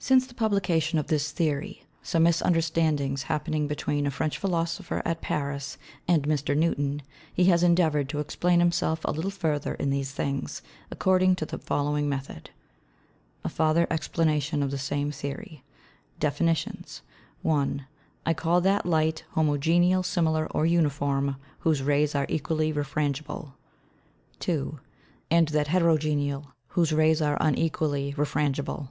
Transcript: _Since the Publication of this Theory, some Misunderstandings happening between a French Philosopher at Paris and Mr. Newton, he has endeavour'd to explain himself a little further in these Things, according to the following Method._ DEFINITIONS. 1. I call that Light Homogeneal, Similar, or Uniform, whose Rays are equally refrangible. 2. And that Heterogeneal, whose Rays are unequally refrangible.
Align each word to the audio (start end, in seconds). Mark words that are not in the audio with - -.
_Since 0.00 0.26
the 0.26 0.34
Publication 0.34 0.98
of 0.98 1.06
this 1.06 1.30
Theory, 1.30 1.86
some 2.02 2.24
Misunderstandings 2.24 3.22
happening 3.30 3.68
between 3.68 4.08
a 4.08 4.10
French 4.10 4.36
Philosopher 4.36 5.00
at 5.04 5.20
Paris 5.20 5.78
and 6.08 6.24
Mr. 6.24 6.56
Newton, 6.56 7.00
he 7.32 7.44
has 7.44 7.62
endeavour'd 7.62 8.08
to 8.08 8.18
explain 8.18 8.58
himself 8.58 9.02
a 9.04 9.12
little 9.12 9.30
further 9.30 9.74
in 9.74 9.90
these 9.90 10.10
Things, 10.10 10.62
according 10.90 11.36
to 11.36 11.46
the 11.46 11.58
following 11.60 12.08
Method._ 12.10 12.48
DEFINITIONS. 16.18 17.02
1. 17.42 17.86
I 18.26 18.34
call 18.34 18.60
that 18.62 18.84
Light 18.86 19.24
Homogeneal, 19.36 20.02
Similar, 20.04 20.48
or 20.50 20.66
Uniform, 20.66 21.36
whose 21.60 21.84
Rays 21.84 22.16
are 22.16 22.26
equally 22.28 22.72
refrangible. 22.72 23.52
2. 24.40 24.80
And 25.30 25.46
that 25.50 25.68
Heterogeneal, 25.68 26.52
whose 26.70 26.92
Rays 26.92 27.22
are 27.22 27.38
unequally 27.40 28.12
refrangible. 28.14 28.88